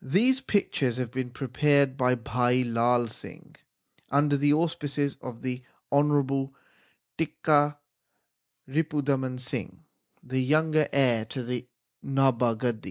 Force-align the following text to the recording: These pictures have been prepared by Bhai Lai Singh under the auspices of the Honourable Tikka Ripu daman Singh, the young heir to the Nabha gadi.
These 0.00 0.40
pictures 0.40 0.96
have 0.96 1.10
been 1.10 1.28
prepared 1.28 1.98
by 1.98 2.14
Bhai 2.14 2.64
Lai 2.64 3.04
Singh 3.04 3.54
under 4.08 4.34
the 4.34 4.50
auspices 4.50 5.18
of 5.20 5.42
the 5.42 5.62
Honourable 5.92 6.54
Tikka 7.18 7.76
Ripu 8.66 9.04
daman 9.04 9.38
Singh, 9.38 9.84
the 10.22 10.40
young 10.40 10.72
heir 10.74 11.26
to 11.26 11.42
the 11.42 11.68
Nabha 12.02 12.56
gadi. 12.56 12.86